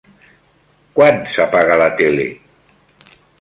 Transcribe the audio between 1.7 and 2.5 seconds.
la tele?